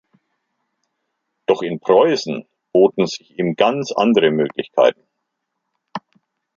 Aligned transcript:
Doch 1.45 1.61
in 1.61 1.79
Preußen 1.79 2.47
boten 2.71 3.05
sich 3.05 3.37
ihm 3.37 3.53
ganz 3.55 3.91
andere 3.91 4.31
Möglichkeiten. 4.31 5.03